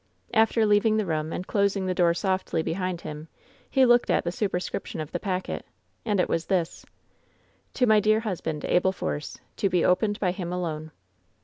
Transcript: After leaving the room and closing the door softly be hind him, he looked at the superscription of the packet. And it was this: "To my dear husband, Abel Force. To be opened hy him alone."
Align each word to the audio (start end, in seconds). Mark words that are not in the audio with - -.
After 0.33 0.65
leaving 0.65 0.97
the 0.97 1.05
room 1.05 1.31
and 1.31 1.45
closing 1.45 1.85
the 1.85 1.93
door 1.93 2.15
softly 2.15 2.63
be 2.63 2.73
hind 2.73 3.01
him, 3.01 3.27
he 3.69 3.85
looked 3.85 4.09
at 4.09 4.23
the 4.23 4.31
superscription 4.31 4.99
of 4.99 5.11
the 5.11 5.19
packet. 5.19 5.63
And 6.05 6.19
it 6.19 6.27
was 6.27 6.47
this: 6.47 6.83
"To 7.75 7.85
my 7.85 7.99
dear 7.99 8.21
husband, 8.21 8.65
Abel 8.65 8.93
Force. 8.93 9.39
To 9.57 9.69
be 9.69 9.85
opened 9.85 10.17
hy 10.19 10.31
him 10.31 10.51
alone." 10.51 10.89